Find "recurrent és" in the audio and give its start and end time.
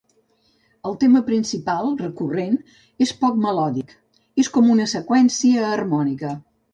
1.99-3.11